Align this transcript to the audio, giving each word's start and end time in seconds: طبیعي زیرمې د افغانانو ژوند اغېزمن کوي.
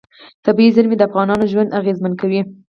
طبیعي 0.45 0.73
زیرمې 0.75 0.95
د 0.97 1.01
افغانانو 1.09 1.49
ژوند 1.51 1.75
اغېزمن 1.79 2.13
کوي. 2.21 2.41